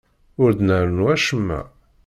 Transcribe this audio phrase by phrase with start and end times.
[0.41, 1.61] Ur d-nrennu acemma.